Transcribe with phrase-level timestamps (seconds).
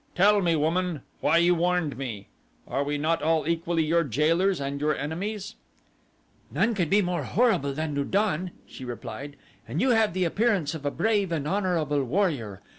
[0.15, 2.25] Tell me, woman, why you warned me.
[2.67, 5.53] Are we not all equally your jailers and your enemies?"
[6.51, 9.35] "None could be more horrible than Lu don," she replied;
[9.67, 12.61] "and you have the appearance of a brave and honorable warrior.